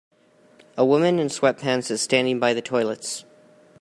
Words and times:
A 0.79 0.83
woman 0.83 1.19
in 1.19 1.27
sweatpants 1.27 1.91
is 1.91 2.01
standing 2.01 2.39
by 2.39 2.55
the 2.55 2.61
toilets 2.63 3.23